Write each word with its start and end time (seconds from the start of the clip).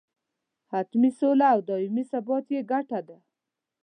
حتمي 0.71 1.09
سوله 1.19 1.45
او 1.53 1.59
دایمي 1.69 2.03
ثبات 2.11 2.45
یې 2.53 2.61
ګټه 2.71 2.99
ده. 3.07 3.17